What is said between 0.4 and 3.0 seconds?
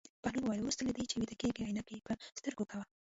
وویل: وروسته له دې چې ویده کېږې عینکې په سترګو کوه.